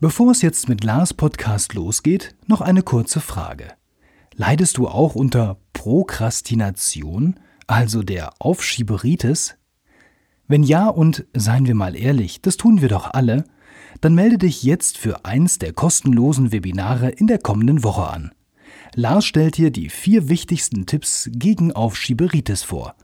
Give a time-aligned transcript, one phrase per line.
[0.00, 3.72] Bevor es jetzt mit Lars Podcast losgeht, noch eine kurze Frage.
[4.36, 9.56] Leidest du auch unter Prokrastination, also der Aufschieberitis?
[10.46, 13.42] Wenn ja und seien wir mal ehrlich, das tun wir doch alle,
[14.00, 18.30] dann melde dich jetzt für eins der kostenlosen Webinare in der kommenden Woche an.
[18.94, 22.94] Lars stellt dir die vier wichtigsten Tipps gegen Aufschieberitis vor.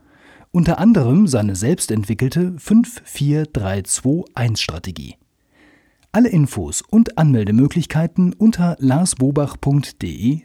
[0.51, 5.17] Unter anderem seine selbstentwickelte 54321-Strategie.
[6.15, 10.43] Alle Infos und Anmeldemöglichkeiten unter larsbobach.de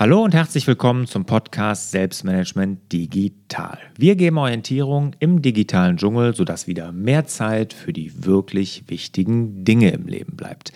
[0.00, 3.76] Hallo und herzlich willkommen zum Podcast Selbstmanagement Digital.
[3.98, 9.90] Wir geben Orientierung im digitalen Dschungel, sodass wieder mehr Zeit für die wirklich wichtigen Dinge
[9.90, 10.72] im Leben bleibt.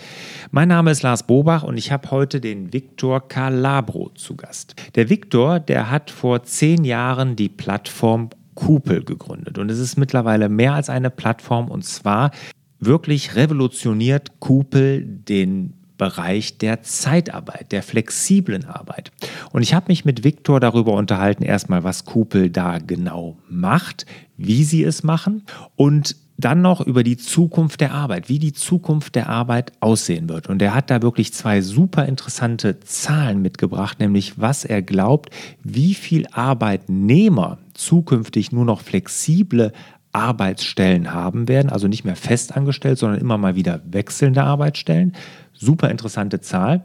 [0.50, 4.74] Mein Name ist Lars Bobach und ich habe heute den Viktor Calabro zu Gast.
[4.94, 10.50] Der Viktor, der hat vor zehn Jahren die Plattform Kupel gegründet und es ist mittlerweile
[10.50, 12.30] mehr als eine Plattform und zwar
[12.78, 19.12] wirklich revolutioniert Kupel den Bereich der Zeitarbeit, der flexiblen Arbeit.
[19.52, 24.06] Und ich habe mich mit Viktor darüber unterhalten, erstmal, was Kupel da genau macht,
[24.36, 25.44] wie sie es machen
[25.76, 30.48] und dann noch über die Zukunft der Arbeit, wie die Zukunft der Arbeit aussehen wird.
[30.48, 35.30] Und er hat da wirklich zwei super interessante Zahlen mitgebracht, nämlich was er glaubt,
[35.62, 39.72] wie viel Arbeitnehmer zukünftig nur noch flexible
[40.12, 45.12] Arbeitsstellen haben werden, also nicht mehr festangestellt, sondern immer mal wieder wechselnde Arbeitsstellen
[45.54, 46.84] super interessante Zahl.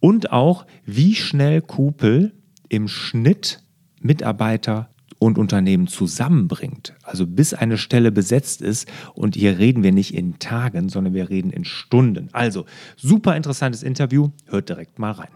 [0.00, 2.32] Und auch, wie schnell Kupel
[2.68, 3.62] im Schnitt
[4.00, 4.88] Mitarbeiter
[5.22, 6.94] und Unternehmen zusammenbringt.
[7.04, 8.90] Also bis eine Stelle besetzt ist.
[9.14, 12.28] Und hier reden wir nicht in Tagen, sondern wir reden in Stunden.
[12.32, 14.30] Also super interessantes Interview.
[14.46, 15.28] Hört direkt mal rein.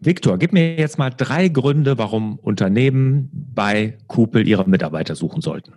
[0.00, 5.74] Viktor, gib mir jetzt mal drei Gründe, warum Unternehmen bei Kupel ihre Mitarbeiter suchen sollten.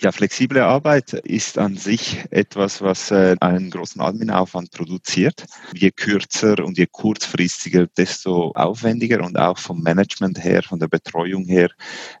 [0.00, 5.44] Ja, flexible Arbeit ist an sich etwas, was äh, einen großen Adminaufwand produziert.
[5.74, 11.46] Je kürzer und je kurzfristiger, desto aufwendiger und auch vom Management her, von der Betreuung
[11.46, 11.70] her,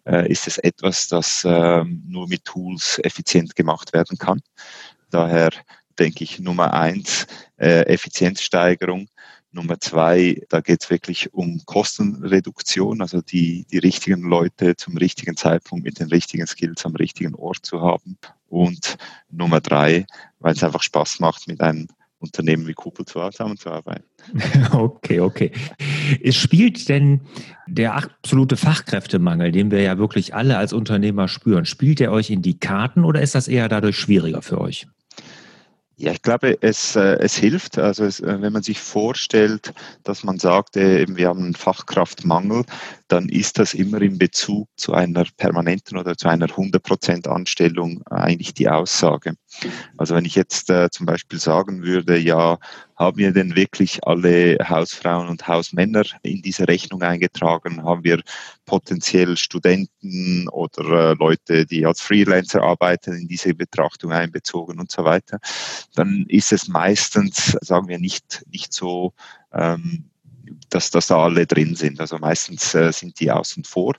[0.06, 4.40] äh, ist es etwas, das äh, nur mit Tools effizient gemacht werden kann.
[5.10, 5.50] Daher
[6.00, 7.28] denke ich Nummer eins,
[7.58, 9.06] äh, Effizienzsteigerung.
[9.58, 15.36] Nummer zwei, da geht es wirklich um Kostenreduktion, also die, die richtigen Leute zum richtigen
[15.36, 18.18] Zeitpunkt mit den richtigen Skills am richtigen Ort zu haben.
[18.48, 18.96] Und
[19.30, 20.06] Nummer drei,
[20.38, 21.88] weil es einfach Spaß macht, mit einem
[22.20, 24.04] Unternehmen wie Kupel zusammenzuarbeiten.
[24.72, 25.50] Okay, okay.
[26.22, 27.22] Es spielt denn
[27.66, 32.42] der absolute Fachkräftemangel, den wir ja wirklich alle als Unternehmer spüren, spielt er euch in
[32.42, 34.86] die Karten oder ist das eher dadurch schwieriger für euch?
[36.00, 37.76] Ja, ich glaube, es, äh, es hilft.
[37.76, 41.56] Also es, äh, wenn man sich vorstellt, dass man sagt, äh, eben, wir haben einen
[41.56, 42.64] Fachkraftmangel,
[43.08, 48.54] dann ist das immer in Bezug zu einer permanenten oder zu einer 100% Anstellung eigentlich
[48.54, 49.34] die Aussage.
[49.96, 52.58] Also wenn ich jetzt äh, zum Beispiel sagen würde, ja,
[52.98, 57.84] haben wir denn wirklich alle Hausfrauen und Hausmänner in diese Rechnung eingetragen?
[57.84, 58.20] Haben wir
[58.66, 65.04] potenziell Studenten oder äh, Leute, die als Freelancer arbeiten, in diese Betrachtung einbezogen und so
[65.04, 65.38] weiter?
[65.94, 69.14] Dann ist es meistens, sagen wir, nicht, nicht so
[69.52, 70.10] ähm,
[70.70, 72.00] dass, dass da alle drin sind.
[72.00, 73.94] Also meistens äh, sind die außen vor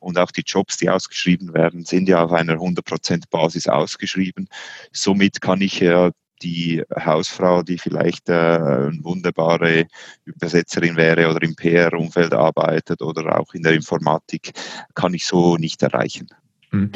[0.00, 4.48] und auch die Jobs, die ausgeschrieben werden, sind ja auf einer 100% Basis ausgeschrieben.
[4.92, 6.10] Somit kann ich ja
[6.42, 9.86] die Hausfrau, die vielleicht äh, eine wunderbare
[10.24, 14.52] Übersetzerin wäre oder im PR-Umfeld arbeitet oder auch in der Informatik,
[14.94, 16.28] kann ich so nicht erreichen.
[16.70, 16.90] Hm.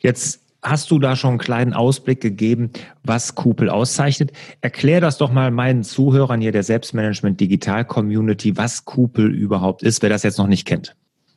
[0.00, 2.70] Jetzt Hast du da schon einen kleinen Ausblick gegeben,
[3.02, 4.30] was Kupel auszeichnet?
[4.60, 10.02] Erklär das doch mal meinen Zuhörern hier der Selbstmanagement Digital Community, was Kupel überhaupt ist,
[10.02, 10.94] wer das jetzt noch nicht kennt.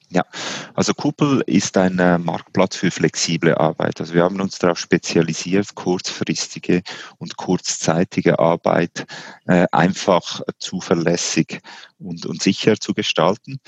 [0.09, 0.23] Ja,
[0.75, 3.99] also Kupel ist ein äh, Marktplatz für flexible Arbeit.
[3.99, 6.83] Also wir haben uns darauf spezialisiert, kurzfristige
[7.17, 9.07] und kurzzeitige Arbeit
[9.47, 11.59] äh, einfach zuverlässig
[11.97, 13.59] und, und sicher zu gestalten.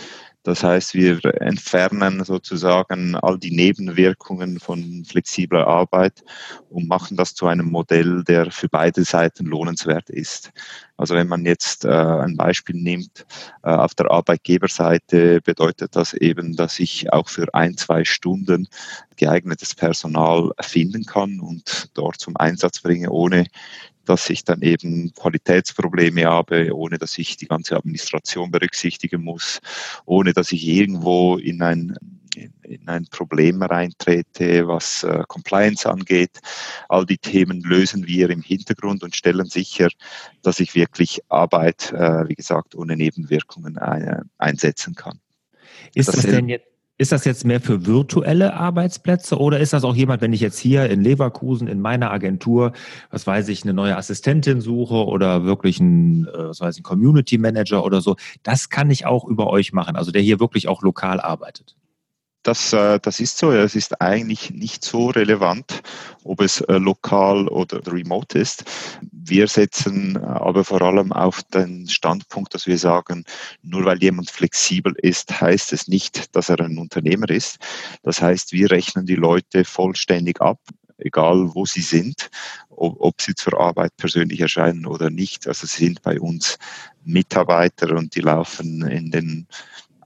[0.47, 6.23] Das heißt, wir entfernen sozusagen all die Nebenwirkungen von flexibler Arbeit
[6.69, 10.53] und machen das zu einem Modell, der für beide Seiten lohnenswert ist.
[10.95, 13.25] Also wenn man jetzt äh, ein Beispiel nimmt,
[13.61, 18.69] äh, auf der Arbeitgeberseite bedeutet das eben, dass ich auch für ein, zwei Stunden
[19.17, 23.47] geeignetes Personal finden kann und dort zum Einsatz bringe, ohne
[24.07, 29.59] dass ich dann eben Qualitätsprobleme habe, ohne dass ich die ganze Administration berücksichtigen muss,
[30.05, 31.97] ohne dass ich irgendwo in ein
[32.35, 36.39] in, in ein Problem reintrete, was äh, Compliance angeht.
[36.87, 39.89] All die Themen lösen wir im Hintergrund und stellen sicher,
[40.43, 45.19] dass ich wirklich Arbeit, äh, wie gesagt, ohne Nebenwirkungen ein, einsetzen kann.
[45.95, 49.83] Ist das, das denn jetzt ist das jetzt mehr für virtuelle Arbeitsplätze oder ist das
[49.83, 52.73] auch jemand, wenn ich jetzt hier in Leverkusen in meiner Agentur,
[53.11, 57.37] was weiß ich, eine neue Assistentin suche oder wirklich einen, äh, was weiß ich, Community
[57.37, 60.81] Manager oder so, das kann ich auch über euch machen, also der hier wirklich auch
[60.81, 61.76] lokal arbeitet?
[62.47, 63.51] Das, äh, das ist so.
[63.51, 65.83] Es ist eigentlich nicht so relevant,
[66.23, 68.63] ob es äh, lokal oder remote ist.
[69.11, 73.25] Wir setzen äh, aber vor allem auf den Standpunkt, dass wir sagen,
[73.63, 77.57] nur weil jemand flexibel ist, heißt es nicht, dass er ein Unternehmer ist.
[78.03, 80.59] Das heißt, wir rechnen die Leute vollständig ab
[80.99, 82.31] egal wo sie sind,
[82.69, 85.47] ob, ob, sie zur Arbeit persönlich erscheinen oder nicht.
[85.47, 86.57] Also sie sind bei uns
[87.05, 89.47] Mitarbeiter und die laufen in den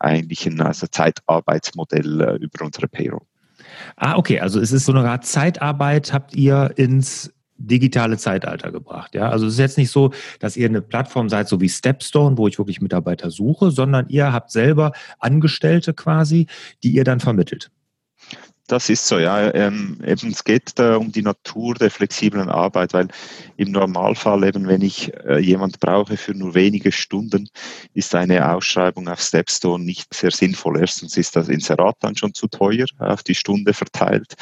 [0.04, 3.22] eigentlich ein also Zeitarbeitsmodell äh, über unsere Payroll.
[3.96, 9.14] Ah, okay, also es ist so eine Art Zeitarbeit, habt ihr ins digitale Zeitalter gebracht.
[9.14, 12.38] Ja, also es ist jetzt nicht so, dass ihr eine Plattform seid, so wie Stepstone,
[12.38, 16.48] wo ich wirklich Mitarbeiter suche, sondern ihr habt selber Angestellte quasi,
[16.84, 17.70] die ihr dann vermittelt.
[18.68, 19.54] Das ist so, ja.
[19.54, 23.10] Ähm, eben, es geht äh, um die Natur der flexiblen Arbeit, weil
[23.58, 27.50] im Normalfall eben, wenn ich äh, jemand brauche für nur wenige Stunden,
[27.94, 30.80] ist eine Ausschreibung auf Stepstone nicht sehr sinnvoll.
[30.80, 34.36] Erstens ist das Inserat dann schon zu teuer, auf die Stunde verteilt.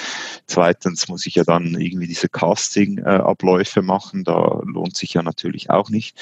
[0.45, 4.23] Zweitens muss ich ja dann irgendwie diese Casting-Abläufe machen.
[4.25, 6.15] Da lohnt sich ja natürlich auch nicht.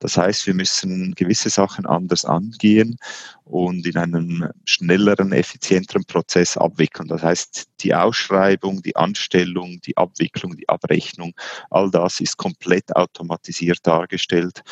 [0.00, 2.98] Das heißt, wir müssen gewisse Sachen anders angehen
[3.44, 7.08] und in einem schnelleren, effizienteren Prozess abwickeln.
[7.08, 11.32] Das heißt, die Ausschreibung, die Anstellung, die Abwicklung, die Abrechnung,
[11.70, 14.62] all das ist komplett automatisiert dargestellt,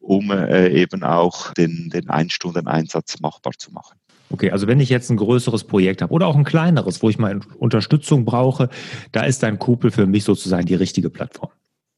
[0.00, 3.98] um äh, eben auch den, den Ein-Stunden-Einsatz machbar zu machen.
[4.32, 7.18] Okay, also wenn ich jetzt ein größeres Projekt habe oder auch ein kleineres, wo ich
[7.18, 8.68] mal Unterstützung brauche,
[9.10, 11.50] da ist dein Kupel für mich sozusagen die richtige Plattform.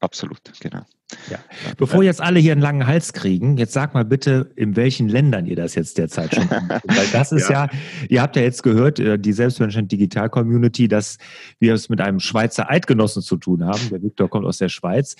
[0.03, 0.83] Absolut, genau.
[1.31, 1.39] Ja.
[1.77, 5.47] Bevor jetzt alle hier einen langen Hals kriegen, jetzt sag mal bitte, in welchen Ländern
[5.47, 6.83] ihr das jetzt derzeit schon macht.
[6.89, 7.67] Weil das ist ja.
[7.67, 7.71] ja.
[8.09, 11.19] ihr habt ja jetzt gehört, äh, die Selbstmanagement Digital Community, dass
[11.61, 13.91] wir es mit einem Schweizer Eidgenossen zu tun haben.
[13.91, 15.15] Der Viktor kommt aus der Schweiz.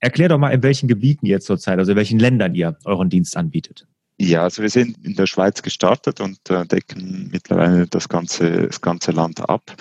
[0.00, 3.36] Erklär doch mal, in welchen Gebieten ihr zurzeit, also in welchen Ländern ihr euren Dienst
[3.36, 3.86] anbietet.
[4.16, 8.80] Ja, also wir sind in der Schweiz gestartet und äh, decken mittlerweile das ganze, das
[8.80, 9.74] ganze Land ab.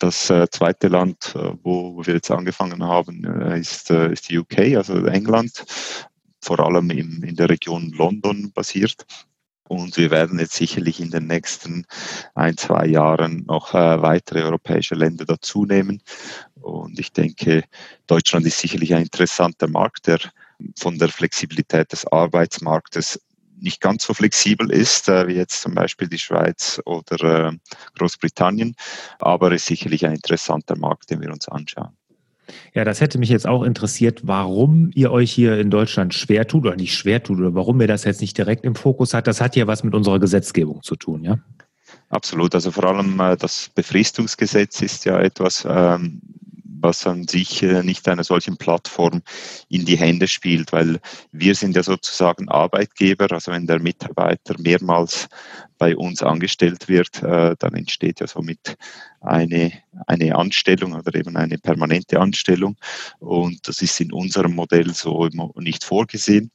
[0.00, 4.76] Das äh, zweite Land, äh, wo, wo, wir jetzt angefangen haben, ist, ist die UK,
[4.76, 5.64] also England,
[6.40, 9.06] vor allem im, in der Region London basiert.
[9.68, 11.86] Und wir werden jetzt sicherlich in den nächsten
[12.34, 16.02] ein, zwei Jahren noch äh, weitere europäische Länder dazu nehmen.
[16.60, 17.62] Und ich denke,
[18.08, 20.18] Deutschland ist sicherlich ein interessanter Markt, der
[20.76, 23.20] von der Flexibilität des Arbeitsmarktes
[23.62, 27.52] nicht ganz so flexibel ist, äh, wie jetzt zum Beispiel die Schweiz oder äh,
[27.96, 28.74] Großbritannien,
[29.18, 31.96] aber ist sicherlich ein interessanter Markt, den wir uns anschauen.
[32.74, 36.66] Ja, das hätte mich jetzt auch interessiert, warum ihr euch hier in Deutschland schwer tut
[36.66, 39.26] oder nicht schwer tut oder warum ihr das jetzt nicht direkt im Fokus hat.
[39.26, 41.38] Das hat ja was mit unserer Gesetzgebung zu tun, ja?
[42.08, 42.54] Absolut.
[42.54, 46.20] Also vor allem äh, das Befristungsgesetz ist ja etwas, ähm,
[46.82, 49.22] was an sich äh, nicht einer solchen Plattform
[49.68, 51.00] in die Hände spielt, weil
[51.30, 55.28] wir sind ja sozusagen Arbeitgeber, also wenn der Mitarbeiter mehrmals
[55.78, 58.76] bei uns angestellt wird, äh, dann entsteht ja somit
[59.20, 59.72] eine,
[60.06, 62.76] eine Anstellung oder eben eine permanente Anstellung.
[63.18, 66.50] Und das ist in unserem Modell so nicht vorgesehen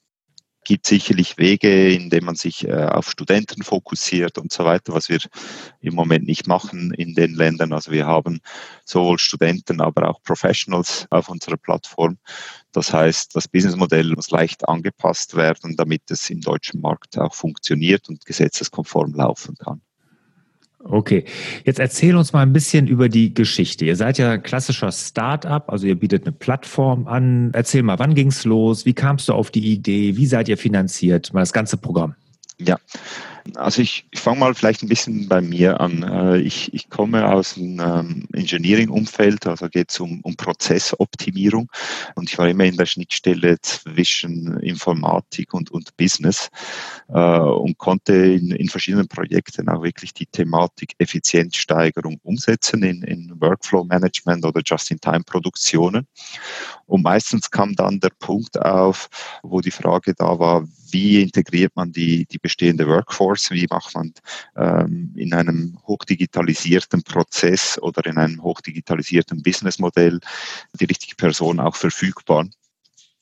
[0.67, 5.19] gibt sicherlich Wege, indem man sich äh, auf Studenten fokussiert und so weiter, was wir
[5.79, 7.71] im Moment nicht machen in den Ländern.
[7.71, 8.41] Also wir haben
[8.83, 12.17] sowohl Studenten, aber auch Professionals auf unserer Plattform.
[12.73, 18.09] Das heißt, das Businessmodell muss leicht angepasst werden, damit es im deutschen Markt auch funktioniert
[18.09, 19.81] und gesetzeskonform laufen kann.
[20.83, 21.25] Okay,
[21.65, 23.83] jetzt erzähl uns mal ein bisschen über die Geschichte.
[23.85, 27.51] Ihr seid ja ein klassischer Start-up, also ihr bietet eine Plattform an.
[27.53, 28.85] Erzähl mal, wann ging's los?
[28.85, 30.15] Wie kamst du auf die Idee?
[30.17, 31.33] Wie seid ihr finanziert?
[31.33, 32.15] Mal das ganze Programm.
[32.59, 32.77] Ja,
[33.55, 36.03] also ich, ich fange mal vielleicht ein bisschen bei mir an.
[36.03, 41.71] Äh, ich, ich komme aus einem ähm, Engineering-Umfeld, also geht es um, um Prozessoptimierung
[42.15, 46.49] und ich war immer in der Schnittstelle zwischen Informatik und, und Business
[47.09, 53.33] äh, und konnte in, in verschiedenen Projekten auch wirklich die Thematik Effizienzsteigerung umsetzen in, in
[53.39, 56.07] Workflow-Management oder Just-in-Time-Produktionen.
[56.87, 59.09] Und meistens kam dann der Punkt auf,
[59.43, 64.13] wo die Frage da war, wie integriert man die, die bestehende Workforce, wie macht man
[64.55, 70.19] ähm, in einem hochdigitalisierten Prozess oder in einem hochdigitalisierten Businessmodell
[70.73, 72.45] die richtige Person auch verfügbar.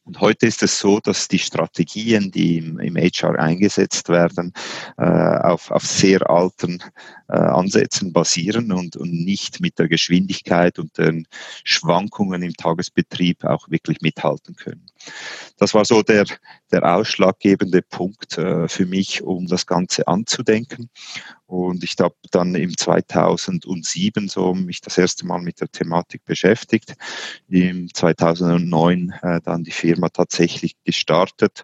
[0.05, 4.53] Und heute ist es so, dass die Strategien, die im, im HR eingesetzt werden,
[4.97, 6.79] äh, auf, auf sehr alten
[7.27, 11.27] äh, Ansätzen basieren und, und nicht mit der Geschwindigkeit und den
[11.63, 14.85] Schwankungen im Tagesbetrieb auch wirklich mithalten können.
[15.57, 16.25] Das war so der,
[16.71, 20.89] der ausschlaggebende Punkt äh, für mich, um das Ganze anzudenken.
[21.47, 26.95] Und ich habe dann im 2007 so mich das erste Mal mit der Thematik beschäftigt.
[27.47, 31.63] Im 2009 äh, dann die Firma tatsächlich gestartet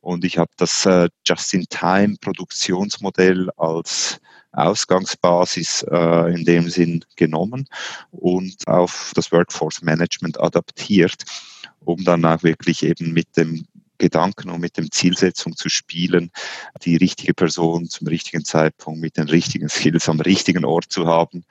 [0.00, 4.20] und ich habe das äh, Just-in-Time-Produktionsmodell als
[4.52, 7.68] Ausgangsbasis äh, in dem Sinn genommen
[8.10, 11.24] und auf das Workforce Management adaptiert,
[11.84, 13.64] um dann auch wirklich eben mit dem
[13.98, 16.30] Gedanken und mit dem Zielsetzung zu spielen,
[16.82, 21.44] die richtige Person zum richtigen Zeitpunkt mit den richtigen Skills am richtigen Ort zu haben.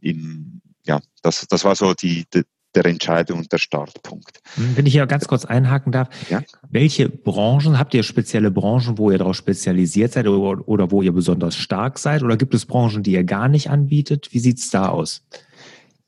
[0.00, 4.40] Im, ja, das, das war so die, die der Entscheidung und der Startpunkt.
[4.54, 6.42] Hm, wenn ich hier ganz kurz einhaken darf, ja?
[6.70, 11.12] welche Branchen, habt ihr spezielle Branchen, wo ihr darauf spezialisiert seid oder, oder wo ihr
[11.12, 12.22] besonders stark seid?
[12.22, 14.28] Oder gibt es Branchen, die ihr gar nicht anbietet?
[14.32, 15.22] Wie sieht es da aus?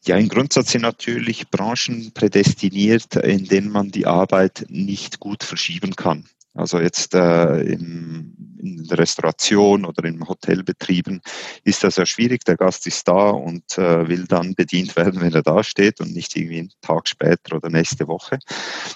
[0.05, 5.95] Ja, im Grundsatz sind natürlich Branchen prädestiniert, in denen man die Arbeit nicht gut verschieben
[5.95, 6.29] kann.
[6.55, 11.23] Also jetzt äh, im, in der Restauration oder im Hotelbetrieben
[11.65, 12.45] ist das ja schwierig.
[12.45, 16.13] Der Gast ist da und äh, will dann bedient werden, wenn er da steht und
[16.13, 18.39] nicht irgendwie einen Tag später oder nächste Woche.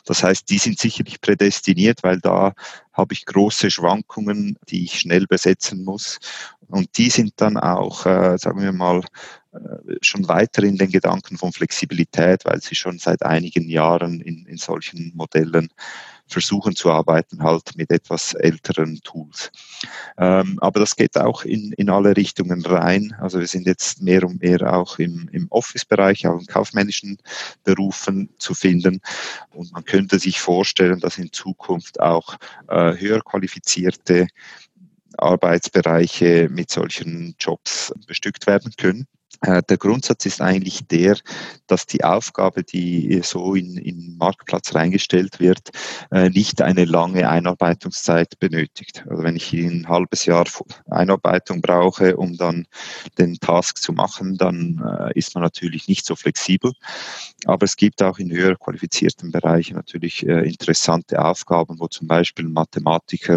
[0.04, 2.52] Das heißt, die sind sicherlich prädestiniert, weil da
[2.92, 6.18] habe ich große Schwankungen, die ich schnell besetzen muss.
[6.68, 9.02] Und die sind dann auch, äh, sagen wir mal,
[9.52, 14.44] äh, schon weiter in den Gedanken von Flexibilität, weil sie schon seit einigen Jahren in,
[14.46, 15.68] in solchen Modellen
[16.26, 19.50] versuchen zu arbeiten, halt mit etwas älteren Tools.
[20.18, 23.14] Ähm, aber das geht auch in, in alle Richtungen rein.
[23.21, 27.18] Also wir sind jetzt mehr und mehr auch im, im Office-Bereich, auch in kaufmännischen
[27.64, 29.00] Berufen zu finden.
[29.52, 32.37] Und man könnte sich vorstellen, dass in Zukunft auch
[32.68, 34.26] äh, höher qualifizierte
[35.18, 39.06] Arbeitsbereiche mit solchen Jobs bestückt werden können.
[39.43, 41.16] Äh, der Grundsatz ist eigentlich der,
[41.66, 45.71] dass die Aufgabe, die so in, in Marktplatz reingestellt wird,
[46.11, 49.05] äh, nicht eine lange Einarbeitungszeit benötigt.
[49.09, 50.47] Also wenn ich ein halbes Jahr
[50.90, 52.66] Einarbeitung brauche, um dann
[53.19, 56.73] den Task zu machen, dann äh, ist man natürlich nicht so flexibel.
[57.45, 62.52] Aber es gibt auch in höher qualifizierten Bereichen natürlich interessante Aufgaben, wo zum Beispiel ein
[62.52, 63.37] Mathematiker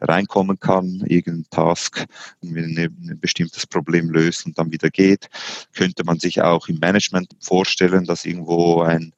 [0.00, 2.06] reinkommen kann, irgendein Task,
[2.42, 5.28] ein bestimmtes Problem löst und dann wieder geht
[5.74, 9.12] könnte man sich auch im Management vorstellen, dass irgendwo ein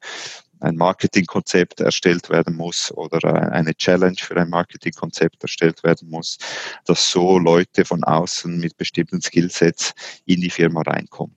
[0.63, 6.37] ein Marketingkonzept erstellt werden muss oder eine Challenge für ein Marketingkonzept erstellt werden muss,
[6.85, 9.93] dass so Leute von außen mit bestimmten Skillsets
[10.25, 11.35] in die Firma reinkommen.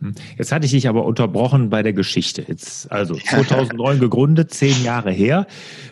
[0.00, 0.14] Hm.
[0.36, 2.44] Jetzt hatte ich dich aber unterbrochen bei der Geschichte.
[2.46, 5.46] Jetzt, also 2009 gegründet, zehn Jahre her.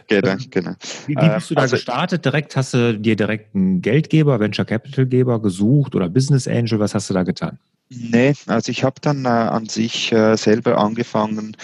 [0.09, 0.73] Genau, genau.
[1.07, 2.25] Wie, wie bist du da also, gestartet?
[2.25, 6.81] Direkt hast du dir direkt einen Geldgeber, Venture Capital Geber gesucht oder Business Angel?
[6.81, 7.59] Was hast du da getan?
[7.93, 11.57] Nee, also ich habe dann äh, an sich äh, selber angefangen,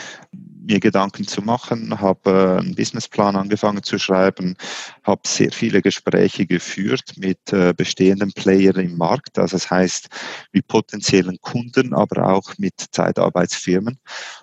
[0.66, 4.56] mir Gedanken zu machen, habe äh, einen Businessplan angefangen zu schreiben,
[5.04, 10.08] habe sehr viele Gespräche geführt mit äh, bestehenden Playern im Markt, also das heißt
[10.52, 13.98] mit potenziellen Kunden, aber auch mit Zeitarbeitsfirmen,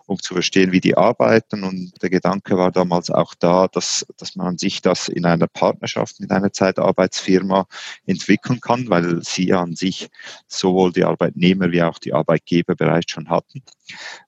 [0.05, 1.63] um zu verstehen, wie die arbeiten.
[1.63, 6.19] Und der Gedanke war damals auch da, dass, dass man sich das in einer Partnerschaft
[6.19, 7.67] mit einer Zeitarbeitsfirma
[8.05, 10.09] entwickeln kann, weil sie ja an sich
[10.47, 13.61] sowohl die Arbeitnehmer wie auch die Arbeitgeber bereits schon hatten.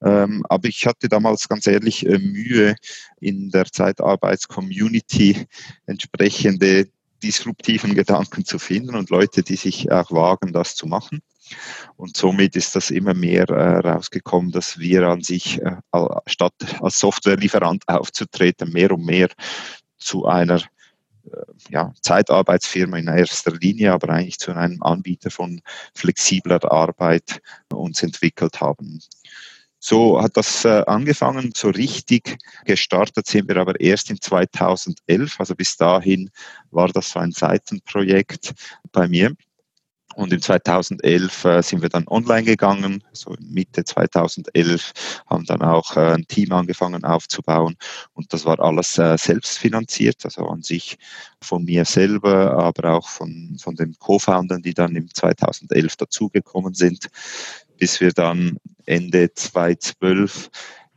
[0.04, 2.76] Ähm, aber ich hatte damals ganz ehrlich äh, Mühe,
[3.20, 5.48] in der Zeitarbeitscommunity
[5.86, 6.88] entsprechende
[7.24, 11.22] disruptiven Gedanken zu finden und Leute, die sich auch wagen, das zu machen.
[11.96, 13.82] Und somit ist das immer mehr äh,
[14.52, 15.78] dass wir an sich, äh,
[16.26, 19.30] statt als Softwarelieferant aufzutreten, mehr und mehr
[19.98, 20.62] zu einer
[21.32, 21.38] äh,
[21.70, 25.62] ja, Zeitarbeitsfirma in erster Linie, aber eigentlich zu einem Anbieter von
[25.94, 29.02] flexibler Arbeit uns entwickelt haben.
[29.88, 35.40] So hat das äh, angefangen, so richtig gestartet sind wir aber erst in 2011.
[35.40, 36.32] Also bis dahin
[36.72, 38.56] war das so ein Seitenprojekt
[38.92, 39.36] bei mir.
[40.16, 44.92] Und in 2011 äh, sind wir dann online gegangen, so Mitte 2011
[45.28, 47.76] haben dann auch äh, ein Team angefangen aufzubauen
[48.14, 50.98] und das war alles äh, selbst finanziert, also an sich
[51.42, 57.10] von mir selber, aber auch von, von den Co-Foundern, die dann im 2011 dazugekommen sind,
[57.78, 60.50] bis wir dann Ende 2012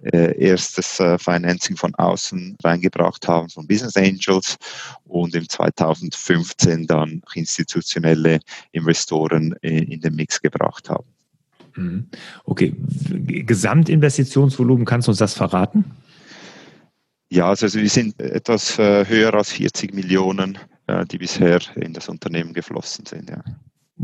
[0.02, 4.56] äh, erstes äh, Financing von außen reingebracht haben von Business Angels
[5.04, 8.40] und im 2015 dann institutionelle
[8.72, 11.08] Investoren äh, in den Mix gebracht haben.
[11.74, 12.08] Mhm.
[12.44, 15.84] Okay, Gesamtinvestitionsvolumen, kannst du uns das verraten?
[17.30, 22.08] Ja, also wir sind etwas äh, höher als 40 Millionen, äh, die bisher in das
[22.08, 23.28] Unternehmen geflossen sind.
[23.28, 23.42] Ja.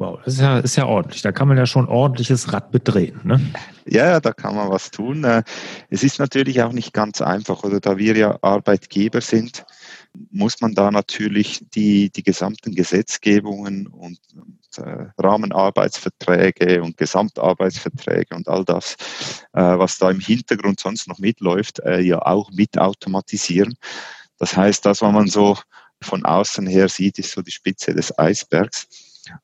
[0.04, 1.22] Wow, das ist ja, ist ja ordentlich.
[1.22, 3.20] Da kann man ja schon ordentliches Rad bedrehen.
[3.24, 3.40] Ne?
[3.86, 5.24] Ja, da kann man was tun.
[5.24, 5.42] Äh,
[5.88, 9.64] es ist natürlich auch nicht ganz einfach, oder da wir ja Arbeitgeber sind,
[10.30, 18.46] muss man da natürlich die, die gesamten Gesetzgebungen und, und äh, Rahmenarbeitsverträge und Gesamtarbeitsverträge und
[18.46, 18.96] all das,
[19.54, 23.74] äh, was da im Hintergrund sonst noch mitläuft, äh, ja auch mit automatisieren.
[24.38, 25.56] Das heißt, das, was man so
[26.02, 28.86] von außen her sieht, ist so die Spitze des Eisbergs.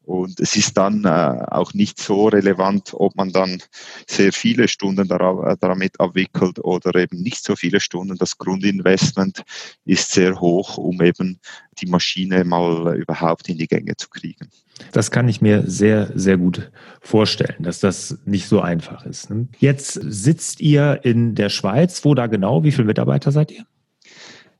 [0.04, 3.62] Und es ist dann äh, auch nicht so relevant, ob man dann
[4.06, 8.16] sehr viele Stunden äh, damit abwickelt oder eben nicht so viele Stunden.
[8.16, 9.42] Das Grundinvestment
[9.84, 11.40] ist sehr hoch, um eben
[11.78, 14.50] die Maschine mal überhaupt in die Gänge zu kriegen.
[14.92, 16.70] Das kann ich mir sehr, sehr gut
[17.00, 19.30] vorstellen, dass das nicht so einfach ist.
[19.30, 19.48] Ne?
[19.58, 22.04] Jetzt sitzt ihr in der Schweiz.
[22.04, 22.64] Wo da genau?
[22.64, 23.64] Wie viele Mitarbeiter seid ihr?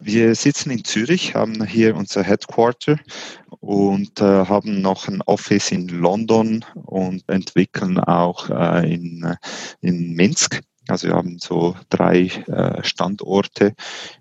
[0.02, 2.99] Wir sitzen in Zürich, haben hier unser Headquarter
[3.61, 9.37] und äh, haben noch ein Office in London und entwickeln auch äh, in,
[9.83, 10.61] in Minsk.
[10.90, 13.75] Also wir haben so drei äh, Standorte.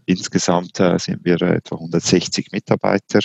[0.06, 3.20] Insgesamt äh, sind wir etwa 160 Mitarbeiter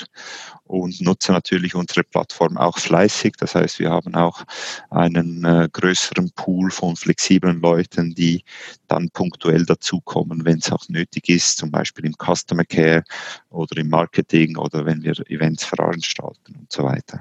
[0.64, 3.34] und nutzen natürlich unsere Plattform auch fleißig.
[3.38, 4.44] Das heißt, wir haben auch
[4.90, 8.44] einen äh, größeren Pool von flexiblen Leuten, die
[8.88, 13.04] dann punktuell dazukommen, wenn es auch nötig ist, zum Beispiel im Customer Care
[13.50, 17.20] oder im Marketing oder wenn wir Events veranstalten und so weiter.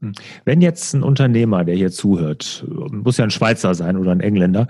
[0.00, 0.12] Hm.
[0.44, 4.66] Wenn jetzt ein Unternehmer, der hier zuhört, muss ja ein Schweizer sein oder ein Engländer,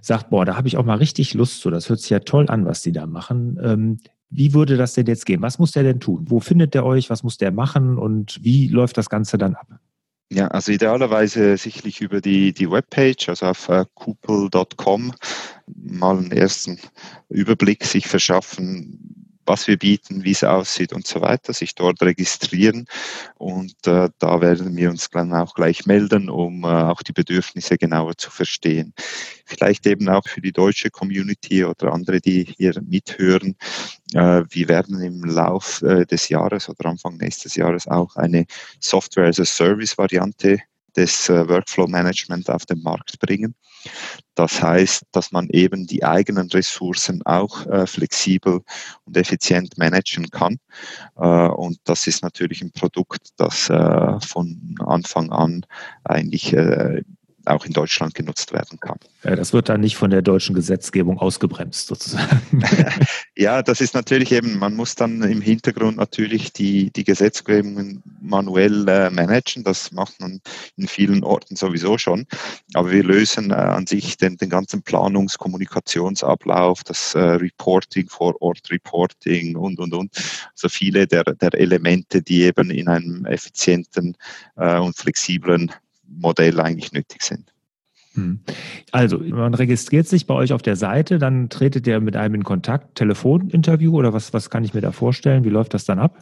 [0.00, 2.46] sagt, boah, da habe ich auch mal richtig Lust zu, das hört sich ja toll
[2.48, 3.58] an, was die da machen.
[3.62, 3.98] Ähm,
[4.30, 5.42] wie würde das denn jetzt gehen?
[5.42, 6.26] Was muss der denn tun?
[6.28, 7.10] Wo findet der euch?
[7.10, 7.98] Was muss der machen?
[7.98, 9.66] Und wie läuft das Ganze dann ab?
[10.32, 15.12] Ja, also idealerweise sicherlich über die, die Webpage, also auf uh, kupel.com
[15.66, 16.78] mal einen ersten
[17.28, 19.19] Überblick sich verschaffen,
[19.50, 22.86] was wir bieten, wie es aussieht und so weiter, sich dort registrieren.
[23.36, 27.76] Und äh, da werden wir uns dann auch gleich melden, um äh, auch die Bedürfnisse
[27.76, 28.94] genauer zu verstehen.
[29.44, 33.56] Vielleicht eben auch für die deutsche Community oder andere, die hier mithören.
[34.14, 38.46] Äh, wir werden im Lauf äh, des Jahres oder Anfang nächstes Jahres auch eine
[38.78, 40.60] Software as a Service Variante
[40.96, 43.54] des äh, Workflow Management auf den Markt bringen.
[44.34, 48.60] Das heißt, dass man eben die eigenen Ressourcen auch äh, flexibel
[49.04, 50.58] und effizient managen kann.
[51.16, 55.66] Äh, und das ist natürlich ein Produkt, das äh, von Anfang an
[56.04, 57.02] eigentlich äh,
[57.46, 58.98] auch in Deutschland genutzt werden kann.
[59.22, 62.62] Das wird dann nicht von der deutschen Gesetzgebung ausgebremst sozusagen.
[63.36, 68.88] ja, das ist natürlich eben, man muss dann im Hintergrund natürlich die, die Gesetzgebung manuell
[68.88, 69.64] äh, managen.
[69.64, 70.40] Das macht man
[70.76, 72.26] in vielen Orten sowieso schon.
[72.74, 79.56] Aber wir lösen äh, an sich den, den ganzen Planungs-, Kommunikationsablauf, das äh, Reporting, Vor-Ort-Reporting
[79.56, 80.14] und, und, und.
[80.54, 84.16] So viele der, der Elemente, die eben in einem effizienten
[84.56, 85.72] äh, und flexiblen
[86.10, 87.52] Modell eigentlich nötig sind.
[88.14, 88.40] Hm.
[88.90, 92.44] Also, man registriert sich bei euch auf der Seite, dann tretet ihr mit einem in
[92.44, 95.44] Kontakt, Telefoninterview oder was, was kann ich mir da vorstellen?
[95.44, 96.18] Wie läuft das dann ab?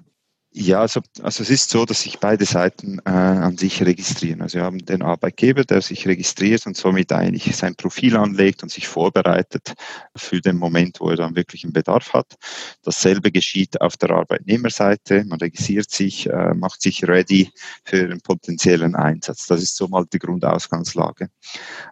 [0.50, 4.40] Ja, also, also es ist so, dass sich beide Seiten äh, an sich registrieren.
[4.40, 8.70] Also wir haben den Arbeitgeber, der sich registriert und somit eigentlich sein Profil anlegt und
[8.70, 9.74] sich vorbereitet
[10.16, 12.34] für den Moment, wo er dann wirklich einen Bedarf hat.
[12.82, 15.24] Dasselbe geschieht auf der Arbeitnehmerseite.
[15.26, 17.50] Man registriert sich, äh, macht sich ready
[17.84, 19.46] für einen potenziellen Einsatz.
[19.46, 21.28] Das ist so mal die Grundausgangslage.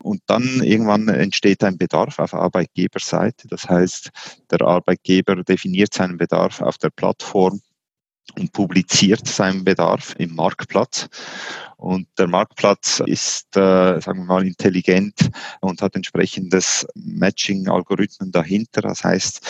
[0.00, 3.48] Und dann irgendwann entsteht ein Bedarf auf Arbeitgeberseite.
[3.48, 4.10] Das heißt,
[4.50, 7.60] der Arbeitgeber definiert seinen Bedarf auf der Plattform
[8.34, 11.08] und publiziert seinen Bedarf im Marktplatz.
[11.76, 18.82] Und der Marktplatz ist, äh, sagen wir mal, intelligent und hat entsprechendes Matching-Algorithmen dahinter.
[18.82, 19.40] Das heißt,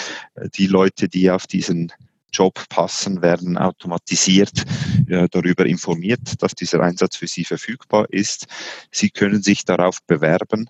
[0.55, 1.93] die Leute, die auf diesen
[2.33, 4.65] Job passen, werden automatisiert
[5.09, 8.47] äh, darüber informiert, dass dieser Einsatz für sie verfügbar ist.
[8.91, 10.69] Sie können sich darauf bewerben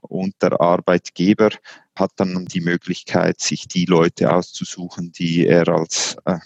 [0.00, 1.50] und der Arbeitgeber
[1.96, 6.38] hat dann die Möglichkeit, sich die Leute auszusuchen, die er als äh,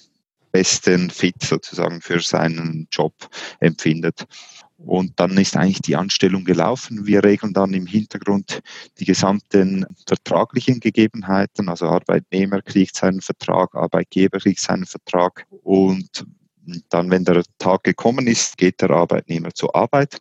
[0.51, 3.15] besten Fit sozusagen für seinen Job
[3.61, 4.27] empfindet.
[4.79, 7.05] Und dann ist eigentlich die Anstellung gelaufen.
[7.05, 8.61] Wir regeln dann im Hintergrund
[9.01, 11.69] die gesamten vertraglichen Gegebenheiten.
[11.69, 15.47] Also Arbeitnehmer kriegt seinen Vertrag, Arbeitgeber kriegt seinen Vertrag.
[15.65, 16.25] Und
[16.91, 20.19] dann, wenn der Tag gekommen ist, geht der Arbeitnehmer zur Arbeit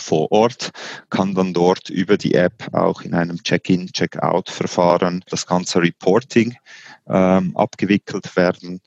[0.00, 0.70] vor Ort,
[1.10, 6.54] kann dann dort über die App auch in einem Check-in, Check-out-Verfahren das ganze Reporting
[7.08, 8.80] ähm, abgewickelt werden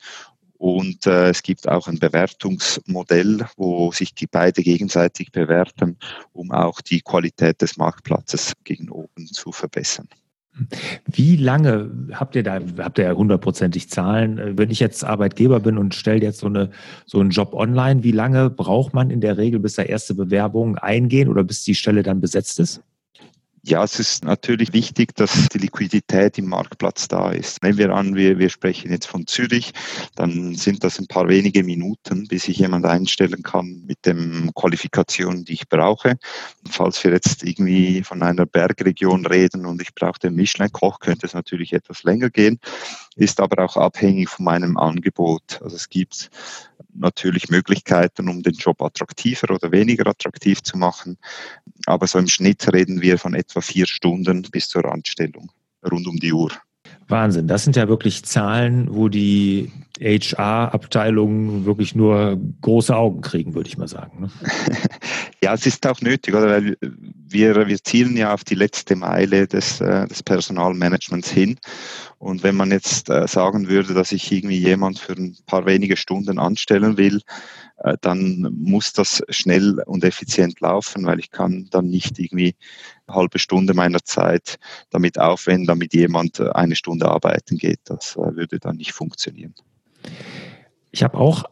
[0.62, 5.98] und äh, es gibt auch ein Bewertungsmodell, wo sich die beide gegenseitig bewerten,
[6.34, 10.08] um auch die Qualität des Marktplatzes gegen oben zu verbessern.
[11.08, 14.56] Wie lange habt ihr da, habt ihr ja hundertprozentig Zahlen?
[14.56, 16.70] Wenn ich jetzt Arbeitgeber bin und stelle jetzt so, eine,
[17.08, 20.78] so einen Job online, wie lange braucht man in der Regel, bis da erste Bewerbungen
[20.78, 22.84] eingehen oder bis die Stelle dann besetzt ist?
[23.64, 27.62] Ja, es ist natürlich wichtig, dass die Liquidität im Marktplatz da ist.
[27.62, 29.72] Nehmen wir an, wir, wir sprechen jetzt von Zürich,
[30.16, 35.46] dann sind das ein paar wenige Minuten, bis ich jemand einstellen kann mit den Qualifikationen,
[35.46, 36.18] die ich brauche.
[36.72, 41.36] Falls wir jetzt irgendwie von einer Bergregion reden und ich brauche den Michelin-Koch, könnte es
[41.36, 42.60] natürlich etwas länger gehen,
[43.16, 45.62] ist aber auch abhängig von meinem Angebot.
[45.62, 46.32] Also es gibt
[46.94, 51.18] natürlich Möglichkeiten, um den Job attraktiver oder weniger attraktiv zu machen.
[51.86, 55.52] Aber so im Schnitt reden wir von etwa vier Stunden bis zur Anstellung,
[55.90, 56.52] rund um die Uhr.
[57.08, 63.70] Wahnsinn, das sind ja wirklich Zahlen, wo die HR-Abteilungen wirklich nur große Augen kriegen, würde
[63.70, 64.22] ich mal sagen.
[64.22, 64.30] Ne?
[65.44, 66.50] Ja, es ist auch nötig, oder?
[66.50, 66.78] Weil
[67.28, 71.58] wir, wir zielen ja auf die letzte Meile des, äh, des Personalmanagements hin.
[72.20, 75.98] Und wenn man jetzt äh, sagen würde, dass ich irgendwie jemand für ein paar wenige
[75.98, 77.22] Stunden anstellen will,
[77.78, 82.54] äh, dann muss das schnell und effizient laufen, weil ich kann dann nicht irgendwie
[83.14, 84.58] halbe Stunde meiner Zeit
[84.90, 87.80] damit aufwenden, damit jemand eine Stunde arbeiten geht.
[87.86, 89.54] Das würde dann nicht funktionieren.
[90.92, 91.46] Ich habe auch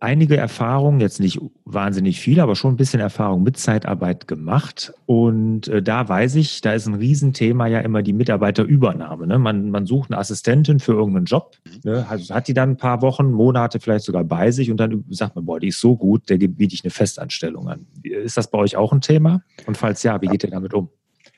[0.00, 4.92] einige Erfahrungen, jetzt nicht wahnsinnig viel, aber schon ein bisschen Erfahrung mit Zeitarbeit gemacht.
[5.06, 9.26] Und äh, da weiß ich, da ist ein Riesenthema ja immer die Mitarbeiterübernahme.
[9.26, 9.38] Ne?
[9.38, 12.06] Man, man sucht eine Assistentin für irgendeinen Job, ne?
[12.08, 15.36] also hat die dann ein paar Wochen, Monate vielleicht sogar bei sich und dann sagt
[15.36, 17.86] man, boah, die ist so gut, der biete ich eine Festanstellung an.
[18.02, 19.42] Ist das bei euch auch ein Thema?
[19.66, 20.90] Und falls ja, wie geht ihr damit um?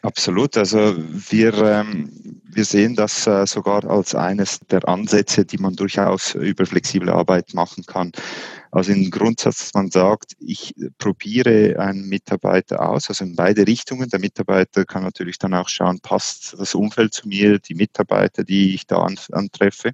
[0.02, 0.56] Absolut.
[0.56, 6.34] Also wir, ähm, wir sehen das äh, sogar als eines der Ansätze, die man durchaus
[6.34, 8.12] über flexible Arbeit machen kann.
[8.72, 14.08] Also im Grundsatz, dass man sagt, ich probiere einen Mitarbeiter aus, also in beide Richtungen.
[14.08, 18.74] Der Mitarbeiter kann natürlich dann auch schauen, passt das Umfeld zu mir, die Mitarbeiter, die
[18.74, 19.90] ich da antreffe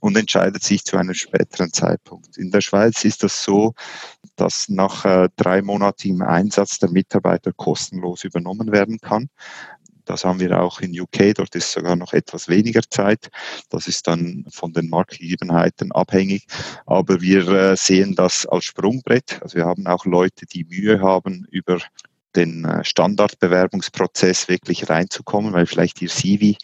[0.00, 2.38] und entscheidet sich zu einem späteren Zeitpunkt.
[2.38, 3.74] In der Schweiz ist das so,
[4.36, 9.28] dass nach äh, drei monatigem Einsatz der Mitarbeiter kostenlos übernommen werden kann.
[10.04, 13.30] Das haben wir auch in UK, dort ist sogar noch etwas weniger Zeit.
[13.70, 16.46] Das ist dann von den Marktgegebenheiten abhängig.
[16.86, 19.38] Aber wir äh, sehen das als Sprungbrett.
[19.42, 21.78] Also wir haben auch Leute, die Mühe haben, über
[22.36, 26.58] den äh, Standardbewerbungsprozess wirklich reinzukommen, weil vielleicht ihr CV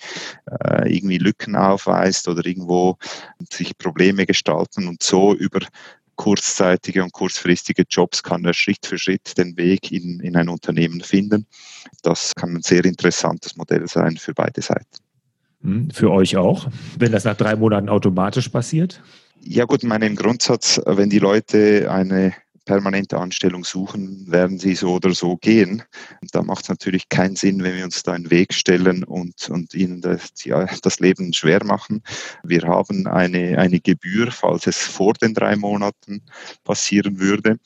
[0.46, 2.98] äh, irgendwie Lücken aufweist oder irgendwo
[3.52, 5.60] sich Probleme gestalten und so über
[6.20, 11.00] kurzzeitige und kurzfristige Jobs kann er Schritt für Schritt den Weg in, in ein Unternehmen
[11.00, 11.46] finden.
[12.02, 14.98] Das kann ein sehr interessantes Modell sein für beide Seiten.
[15.62, 19.02] Hm, für euch auch, wenn das nach drei Monaten automatisch passiert?
[19.42, 22.34] Ja gut, ich meine im Grundsatz, wenn die Leute eine
[22.70, 25.82] permanente Anstellung suchen, werden sie so oder so gehen.
[26.30, 29.50] Da macht es natürlich keinen Sinn, wenn wir uns da in den Weg stellen und,
[29.50, 32.00] und ihnen das, ja, das Leben schwer machen.
[32.44, 36.22] Wir haben eine, eine Gebühr, falls es vor den drei Monaten
[36.62, 37.58] passieren würde.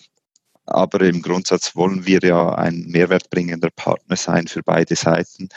[0.65, 5.51] Aber im Grundsatz wollen wir ja ein mehrwertbringender Partner sein für beide Seiten.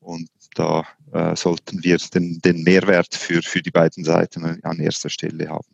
[0.00, 5.10] Und da äh, sollten wir den, den Mehrwert für, für die beiden Seiten an erster
[5.10, 5.68] Stelle haben.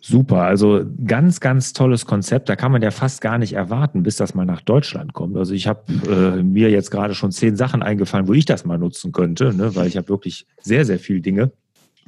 [0.00, 2.48] Super, also ganz, ganz tolles Konzept.
[2.48, 5.36] Da kann man ja fast gar nicht erwarten, bis das mal nach Deutschland kommt.
[5.36, 8.78] Also ich habe äh, mir jetzt gerade schon zehn Sachen eingefallen, wo ich das mal
[8.78, 9.74] nutzen könnte, ne?
[9.74, 11.50] weil ich habe wirklich sehr, sehr viele Dinge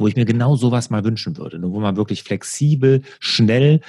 [0.01, 1.71] wo ich mir genau sowas mal wünschen würde, ne?
[1.71, 3.81] wo man wirklich flexibel, schnell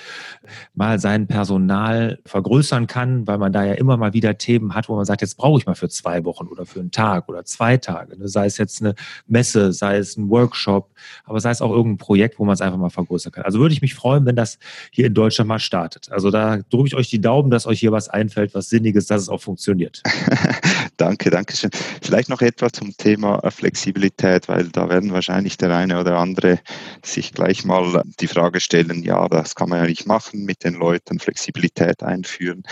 [0.75, 4.95] mal sein Personal vergrößern kann, weil man da ja immer mal wieder Themen hat, wo
[4.95, 7.77] man sagt, jetzt brauche ich mal für zwei Wochen oder für einen Tag oder zwei
[7.77, 8.17] Tage.
[8.17, 8.27] Ne?
[8.27, 8.95] Sei es jetzt eine
[9.27, 10.91] Messe, sei es ein Workshop,
[11.23, 13.45] aber sei es auch irgendein Projekt, wo man es einfach mal vergrößern kann.
[13.45, 14.59] Also würde ich mich freuen, wenn das
[14.91, 16.11] hier in Deutschland mal startet.
[16.11, 19.21] Also da drücke ich euch die Daumen, dass euch hier was einfällt, was Sinniges, dass
[19.21, 20.03] es auch funktioniert.
[21.01, 21.71] danke, danke schön.
[22.01, 26.59] Vielleicht noch etwas zum Thema Flexibilität, weil da werden wahrscheinlich der eine oder andere
[27.03, 30.75] sich gleich mal die Frage stellen, ja, das kann man ja nicht machen, mit den
[30.75, 32.63] Leuten Flexibilität einführen.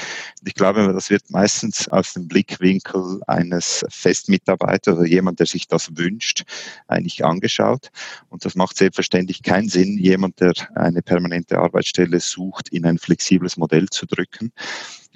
[0.46, 5.98] Ich glaube, das wird meistens aus dem Blickwinkel eines Festmitarbeiters oder jemand, der sich das
[5.98, 6.44] wünscht,
[6.88, 7.90] eigentlich angeschaut.
[8.30, 13.58] Und das macht selbstverständlich keinen Sinn, jemand, der eine permanente Arbeitsstelle sucht, in ein flexibles
[13.58, 14.52] Modell zu drücken.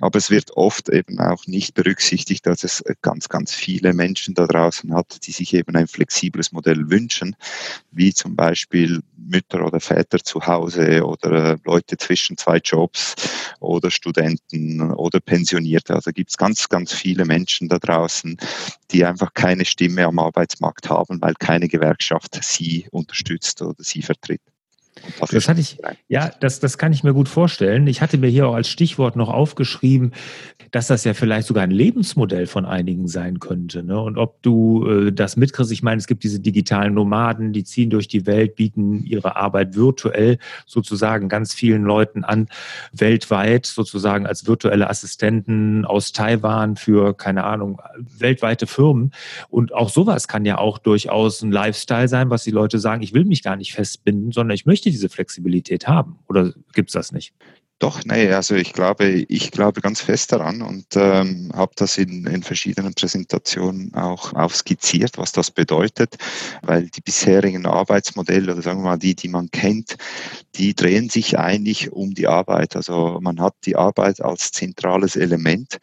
[0.03, 4.45] Aber es wird oft eben auch nicht berücksichtigt, dass es ganz, ganz viele Menschen da
[4.45, 7.37] draußen hat, die sich eben ein flexibles Modell wünschen,
[7.91, 13.15] wie zum Beispiel Mütter oder Väter zu Hause oder Leute zwischen zwei Jobs
[13.61, 15.95] oder Studenten oder Pensionierte.
[15.95, 18.35] Also gibt es ganz, ganz viele Menschen da draußen,
[18.91, 24.41] die einfach keine Stimme am Arbeitsmarkt haben, weil keine Gewerkschaft sie unterstützt oder sie vertritt.
[25.31, 25.77] Das hatte ich,
[26.07, 27.87] ja, das, das kann ich mir gut vorstellen.
[27.87, 30.13] Ich hatte mir hier auch als Stichwort noch aufgeschrieben,
[30.71, 33.83] dass das ja vielleicht sogar ein Lebensmodell von einigen sein könnte.
[33.83, 33.99] Ne?
[33.99, 37.89] Und ob du äh, das mitkriegst, ich meine, es gibt diese digitalen Nomaden, die ziehen
[37.89, 42.47] durch die Welt, bieten ihre Arbeit virtuell sozusagen ganz vielen Leuten an,
[42.91, 49.11] weltweit sozusagen als virtuelle Assistenten aus Taiwan für, keine Ahnung, weltweite Firmen.
[49.49, 53.13] Und auch sowas kann ja auch durchaus ein Lifestyle sein, was die Leute sagen, ich
[53.13, 56.19] will mich gar nicht festbinden, sondern ich möchte diese Flexibilität haben?
[56.27, 57.33] Oder gibt es das nicht?
[57.83, 62.25] Doch, nee, also ich glaube, ich glaube ganz fest daran und ähm, habe das in,
[62.27, 66.15] in verschiedenen Präsentationen auch, auch skizziert, was das bedeutet,
[66.61, 69.97] weil die bisherigen Arbeitsmodelle oder sagen wir mal die, die man kennt,
[70.55, 72.77] die drehen sich eigentlich um die Arbeit.
[72.77, 75.79] Also man hat die Arbeit als zentrales Element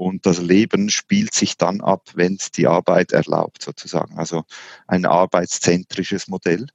[0.00, 4.18] und das Leben spielt sich dann ab, wenn es die Arbeit erlaubt, sozusagen.
[4.18, 4.44] Also
[4.86, 6.68] ein arbeitszentrisches Modell.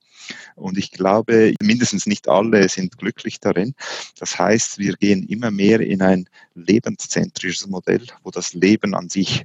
[0.54, 3.74] Und ich glaube, mindestens nicht alle sind glücklich darin.
[4.20, 9.44] Das heißt, wir gehen immer mehr in ein lebenszentrisches Modell, wo das Leben an sich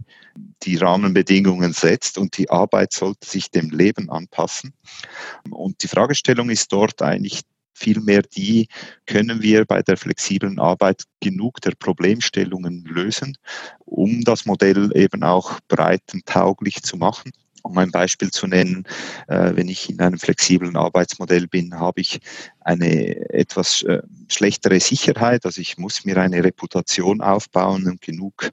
[0.62, 4.75] die Rahmenbedingungen setzt und die Arbeit sollte sich dem Leben anpassen.
[5.49, 7.40] Und die Fragestellung ist dort eigentlich
[7.74, 8.68] vielmehr die,
[9.06, 13.37] können wir bei der flexiblen Arbeit genug der Problemstellungen lösen,
[13.85, 17.33] um das Modell eben auch breitentauglich zu machen.
[17.62, 18.85] Um ein Beispiel zu nennen,
[19.29, 22.20] äh, wenn ich in einem flexiblen Arbeitsmodell bin, habe ich
[22.61, 25.44] eine etwas äh, schlechtere Sicherheit.
[25.44, 28.51] Also ich muss mir eine Reputation aufbauen und genug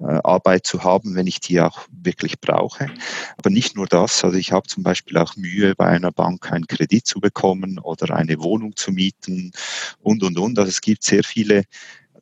[0.00, 2.90] äh, Arbeit zu haben, wenn ich die auch wirklich brauche.
[3.36, 4.24] Aber nicht nur das.
[4.24, 8.14] Also ich habe zum Beispiel auch Mühe, bei einer Bank einen Kredit zu bekommen oder
[8.14, 9.52] eine Wohnung zu mieten
[10.00, 10.58] und, und, und.
[10.58, 11.64] Also es gibt sehr viele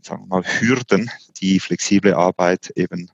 [0.02, 3.10] sagen wir mal, Hürden, die flexible Arbeit eben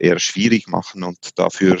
[0.00, 1.02] eher schwierig machen.
[1.02, 1.80] Und dafür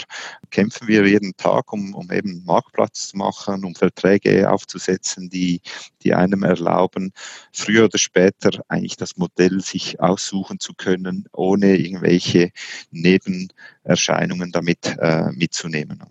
[0.50, 5.60] kämpfen wir jeden Tag, um, um eben Marktplatz zu machen, um Verträge aufzusetzen, die,
[6.02, 7.12] die einem erlauben,
[7.52, 12.50] früher oder später eigentlich das Modell sich aussuchen zu können, ohne irgendwelche
[12.90, 16.02] Nebenerscheinungen damit äh, mitzunehmen.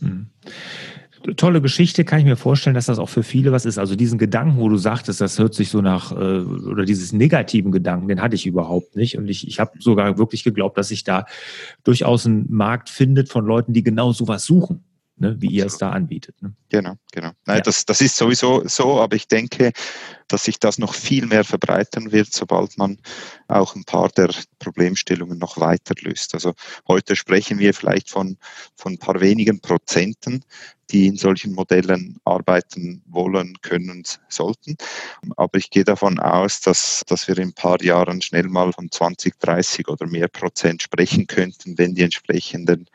[0.00, 0.30] Mhm
[1.36, 3.78] tolle Geschichte, kann ich mir vorstellen, dass das auch für viele was ist.
[3.78, 7.72] Also diesen Gedanken, wo du sagtest, das hört sich so nach, äh, oder dieses negativen
[7.72, 9.16] Gedanken, den hatte ich überhaupt nicht.
[9.16, 11.26] Und ich, ich habe sogar wirklich geglaubt, dass sich da
[11.82, 14.84] durchaus ein Markt findet von Leuten, die genau sowas suchen
[15.16, 16.40] ne, wie ihr es da anbietet.
[16.42, 16.54] Ne?
[16.68, 17.30] Genau, genau.
[17.46, 17.62] Nein, ja.
[17.62, 19.72] das, das ist sowieso so, aber ich denke,
[20.28, 22.98] dass sich das noch viel mehr verbreitern wird, sobald man
[23.46, 26.34] auch ein paar der Problemstellungen noch weiter löst.
[26.34, 26.54] Also
[26.88, 28.38] heute sprechen wir vielleicht von,
[28.74, 30.44] von ein paar wenigen Prozenten,
[30.90, 34.76] die in solchen Modellen arbeiten wollen, können, sollten.
[35.36, 38.90] Aber ich gehe davon aus, dass, dass wir in ein paar Jahren schnell mal von
[38.90, 42.86] 20, 30 oder mehr Prozent sprechen könnten, wenn die entsprechenden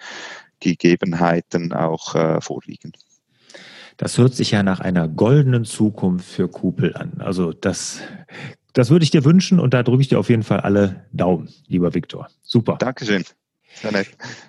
[0.59, 2.93] Gegebenheiten auch äh, vorliegen.
[3.97, 7.19] Das hört sich ja nach einer goldenen Zukunft für Kupel an.
[7.19, 7.99] Also das,
[8.73, 11.49] das würde ich dir wünschen und da drücke ich dir auf jeden Fall alle Daumen,
[11.67, 12.29] lieber Viktor.
[12.41, 12.77] Super.
[12.79, 13.25] Dankeschön.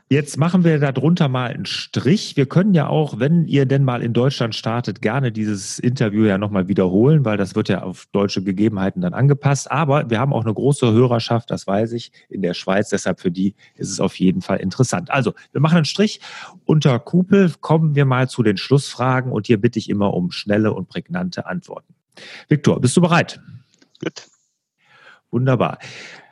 [0.09, 2.37] Jetzt machen wir darunter mal einen Strich.
[2.37, 6.39] Wir können ja auch, wenn ihr denn mal in Deutschland startet, gerne dieses Interview ja
[6.39, 9.71] nochmal wiederholen, weil das wird ja auf deutsche Gegebenheiten dann angepasst.
[9.71, 12.89] Aber wir haben auch eine große Hörerschaft, das weiß ich, in der Schweiz.
[12.89, 15.11] Deshalb für die ist es auf jeden Fall interessant.
[15.11, 16.21] Also, wir machen einen Strich.
[16.65, 20.73] Unter Kupel kommen wir mal zu den Schlussfragen und hier bitte ich immer um schnelle
[20.73, 21.95] und prägnante Antworten.
[22.49, 23.41] Viktor, bist du bereit?
[24.03, 24.27] Gut.
[25.31, 25.79] Wunderbar.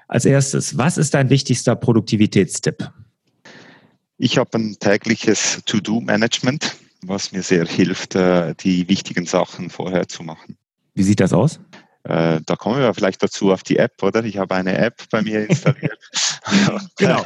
[0.09, 2.91] Als erstes, was ist dein wichtigster Produktivitätstipp?
[4.17, 10.23] Ich habe ein tägliches To-Do-Management, was mir sehr hilft, äh, die wichtigen Sachen vorher zu
[10.23, 10.57] machen.
[10.95, 11.61] Wie sieht das aus?
[12.05, 14.25] Äh, da kommen wir vielleicht dazu auf die App, oder?
[14.25, 15.99] Ich habe eine App bei mir installiert.
[16.97, 17.25] genau.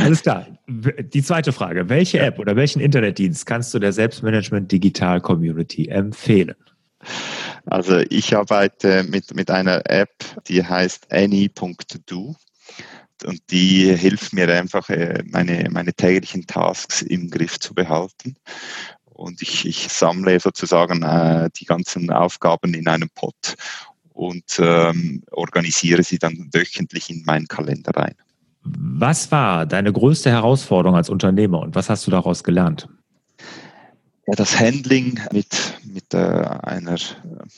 [0.00, 0.46] Alles klar.
[0.68, 1.88] Die zweite Frage.
[1.88, 6.54] Welche App oder welchen Internetdienst kannst du der Selbstmanagement Digital Community empfehlen?
[7.66, 10.12] Also ich arbeite mit, mit einer App,
[10.48, 12.34] die heißt any.do
[13.24, 18.36] und die hilft mir einfach, äh, meine, meine täglichen Tasks im Griff zu behalten.
[19.04, 23.56] Und ich, ich sammle sozusagen äh, die ganzen Aufgaben in einem Pot
[24.12, 28.14] und ähm, organisiere sie dann wöchentlich in meinen Kalender rein.
[28.62, 32.88] Was war deine größte Herausforderung als Unternehmer und was hast du daraus gelernt?
[34.36, 36.98] Das Handling mit, mit äh, einer,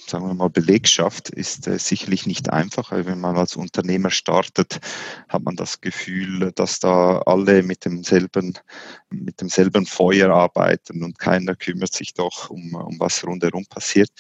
[0.06, 2.92] sagen wir mal, Belegschaft ist äh, sicherlich nicht einfach.
[2.92, 4.78] Wenn man als Unternehmer startet,
[5.28, 8.56] hat man das Gefühl, dass da alle mit demselben,
[9.10, 14.10] mit demselben Feuer arbeiten und keiner kümmert sich doch um, um was rundherum passiert.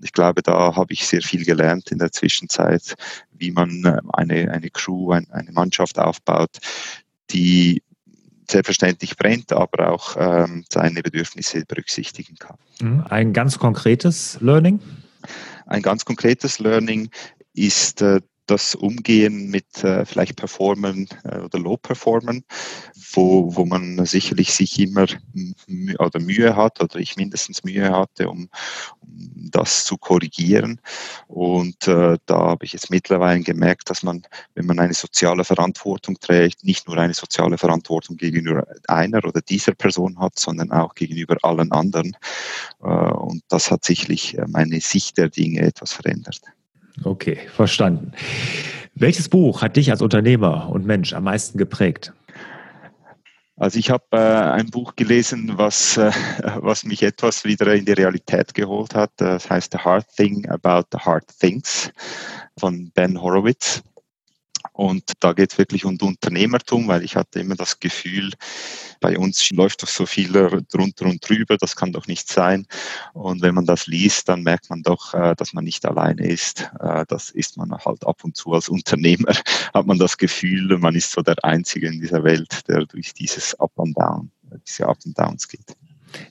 [0.00, 2.94] Ich glaube, da habe ich sehr viel gelernt in der Zwischenzeit,
[3.32, 6.58] wie man äh, eine, eine Crew, eine Mannschaft aufbaut,
[7.30, 7.82] die
[8.50, 12.56] selbstverständlich brennt, aber auch ähm, seine Bedürfnisse berücksichtigen kann.
[12.80, 13.04] Mhm.
[13.08, 14.80] Ein ganz konkretes Learning?
[15.66, 17.10] Ein ganz konkretes Learning
[17.54, 22.44] ist äh, das Umgehen mit äh, vielleicht Performern äh, oder Low-Performern,
[23.12, 25.06] wo, wo man sicherlich sich immer
[25.98, 28.48] oder Mühe hat oder ich mindestens Mühe hatte, um,
[29.00, 30.80] um das zu korrigieren.
[31.26, 34.22] Und äh, da habe ich jetzt mittlerweile gemerkt, dass man,
[34.54, 39.74] wenn man eine soziale Verantwortung trägt, nicht nur eine soziale Verantwortung gegenüber einer oder dieser
[39.74, 42.16] Person hat, sondern auch gegenüber allen anderen.
[42.82, 46.40] Äh, und das hat sicherlich äh, meine Sicht der Dinge etwas verändert.
[47.04, 48.12] Okay, verstanden.
[48.94, 52.12] Welches Buch hat dich als Unternehmer und Mensch am meisten geprägt?
[53.58, 56.10] Also ich habe äh, ein Buch gelesen, was, äh,
[56.60, 59.10] was mich etwas wieder in die Realität geholt hat.
[59.16, 61.90] Das heißt The Hard Thing About the Hard Things
[62.58, 63.82] von Ben Horowitz.
[64.76, 68.32] Und da geht es wirklich um Unternehmertum, weil ich hatte immer das Gefühl,
[69.00, 70.30] bei uns läuft doch so viel
[70.68, 72.66] drunter und drüber, das kann doch nicht sein.
[73.14, 76.70] Und wenn man das liest, dann merkt man doch, äh, dass man nicht alleine ist.
[76.78, 79.32] Äh, das ist man halt ab und zu als Unternehmer,
[79.72, 83.58] hat man das Gefühl, man ist so der Einzige in dieser Welt, der durch dieses
[83.58, 84.30] Up and Down,
[84.66, 85.74] diese Up and Downs geht.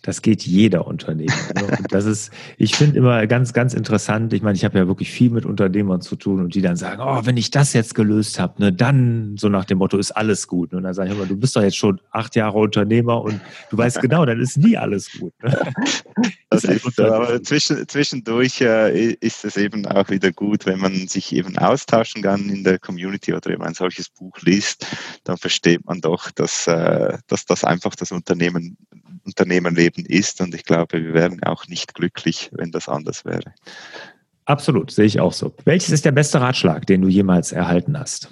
[0.01, 1.33] Das geht jeder Unternehmer.
[1.55, 1.65] Ne?
[1.77, 4.33] Und das ist, ich finde immer ganz, ganz interessant.
[4.33, 7.01] Ich meine, ich habe ja wirklich viel mit Unternehmern zu tun und die dann sagen,
[7.01, 10.47] oh, wenn ich das jetzt gelöst habe, ne, dann so nach dem Motto ist alles
[10.47, 10.73] gut.
[10.73, 13.77] Und dann sage ich immer, du bist doch jetzt schon acht Jahre Unternehmer und du
[13.77, 15.33] weißt genau, dann ist nie alles gut.
[15.43, 15.57] Ne?
[16.49, 21.33] Das ist, aber zwischen, zwischendurch äh, ist es eben auch wieder gut, wenn man sich
[21.33, 24.85] eben austauschen kann in der Community oder eben ein solches Buch liest,
[25.25, 28.77] dann versteht man doch, dass, äh, dass das einfach das Unternehmen
[29.25, 30.41] Unternehmerleben ist.
[30.41, 33.53] Und ich glaube, wir wären auch nicht glücklich, wenn das anders wäre.
[34.45, 35.53] Absolut, sehe ich auch so.
[35.65, 38.29] Welches ist der beste Ratschlag, den du jemals erhalten hast?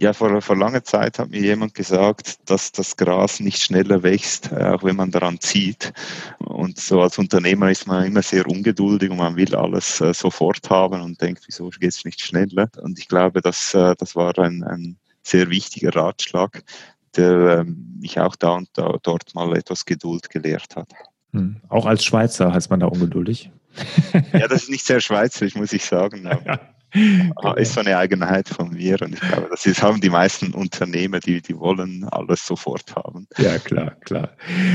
[0.00, 4.52] Ja, vor, vor langer Zeit hat mir jemand gesagt, dass das Gras nicht schneller wächst,
[4.52, 5.92] äh, auch wenn man daran zieht.
[6.38, 10.70] Und so als Unternehmer ist man immer sehr ungeduldig und man will alles äh, sofort
[10.70, 12.70] haben und denkt, wieso geht es nicht schneller?
[12.80, 16.62] Und ich glaube, dass, äh, das war ein, ein sehr wichtiger Ratschlag,
[17.16, 20.90] der ähm, mich auch da und da, dort mal etwas Geduld gelehrt hat.
[21.32, 21.60] Hm.
[21.68, 23.50] Auch als Schweizer heißt man da ungeduldig.
[24.32, 26.26] ja, das ist nicht sehr schweizerisch, muss ich sagen.
[26.26, 26.60] Aber
[26.92, 27.54] genau.
[27.54, 31.20] ist so eine Eigenheit von mir und ich glaube, das ist, haben die meisten Unternehmer,
[31.20, 33.26] die, die wollen alles sofort haben.
[33.36, 34.30] Ja, klar, klar.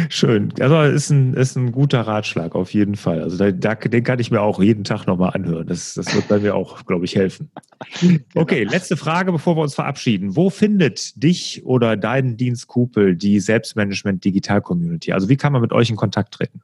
[0.10, 0.54] Schön.
[0.60, 3.21] Also ist ein, ist ein guter Ratschlag auf jeden Fall.
[3.21, 5.67] Also da, da, den kann ich mir auch jeden Tag nochmal anhören.
[5.67, 7.49] Das, das wird bei mir auch, glaube ich, helfen.
[8.36, 8.71] Okay, genau.
[8.71, 10.36] letzte Frage, bevor wir uns verabschieden.
[10.36, 15.12] Wo findet dich oder deinen Dienst Kupel die Selbstmanagement Digital Community?
[15.12, 16.62] Also wie kann man mit euch in Kontakt treten?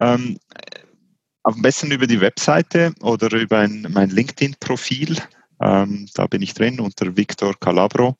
[0.00, 0.38] Ähm,
[1.44, 5.18] am besten über die Webseite oder über ein, mein LinkedIn-Profil.
[5.60, 8.16] Ähm, da bin ich drin unter Victor Calabro.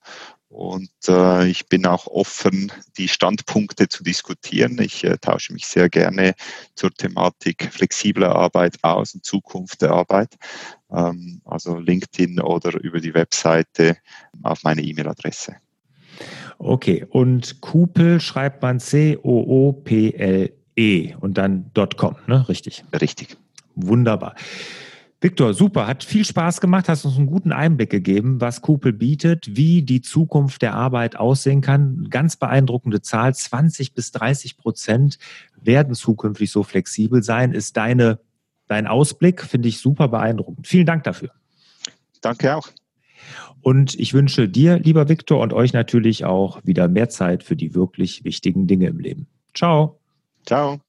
[0.48, 4.78] Und äh, ich bin auch offen, die Standpunkte zu diskutieren.
[4.80, 6.34] Ich äh, tausche mich sehr gerne
[6.76, 10.36] zur Thematik flexible Arbeit aus und Zukunft der Arbeit.
[10.92, 13.96] Ähm, also LinkedIn oder über die Webseite
[14.44, 15.56] auf meine E-Mail-Adresse.
[16.58, 22.48] Okay, und Kupel schreibt man C-O-O-P-L E und dann .com, ne?
[22.48, 22.84] Richtig.
[23.00, 23.36] Richtig.
[23.74, 24.34] Wunderbar.
[25.24, 29.56] Viktor, super, hat viel Spaß gemacht, hast uns einen guten Einblick gegeben, was Kupel bietet,
[29.56, 32.08] wie die Zukunft der Arbeit aussehen kann.
[32.10, 35.18] Ganz beeindruckende Zahl, 20 bis 30 Prozent
[35.58, 38.20] werden zukünftig so flexibel sein, ist deine,
[38.66, 40.68] dein Ausblick, finde ich super beeindruckend.
[40.68, 41.30] Vielen Dank dafür.
[42.20, 42.68] Danke auch.
[43.62, 47.74] Und ich wünsche dir, lieber Viktor, und euch natürlich auch wieder mehr Zeit für die
[47.74, 49.26] wirklich wichtigen Dinge im Leben.
[49.54, 50.03] Ciao.
[50.44, 50.80] Ciao.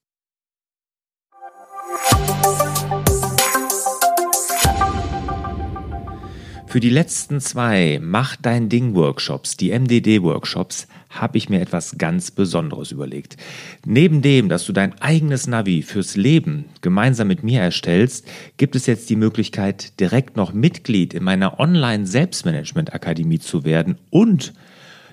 [6.67, 11.97] Für die letzten zwei Mach dein Ding Workshops, die MDD Workshops, habe ich mir etwas
[11.97, 13.37] ganz Besonderes überlegt.
[13.85, 18.87] Neben dem, dass du dein eigenes Navi fürs Leben gemeinsam mit mir erstellst, gibt es
[18.87, 24.53] jetzt die Möglichkeit, direkt noch Mitglied in meiner Online Selbstmanagement Akademie zu werden und